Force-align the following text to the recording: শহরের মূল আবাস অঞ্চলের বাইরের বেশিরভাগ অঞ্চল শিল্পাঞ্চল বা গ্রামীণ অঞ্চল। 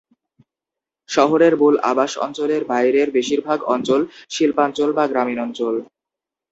শহরের 1.09 1.53
মূল 1.57 1.75
আবাস 1.91 2.11
অঞ্চলের 2.25 2.61
বাইরের 2.63 3.07
বেশিরভাগ 3.11 3.59
অঞ্চল 3.73 4.01
শিল্পাঞ্চল 4.29 4.89
বা 4.97 5.03
গ্রামীণ 5.11 5.39
অঞ্চল। 5.39 5.75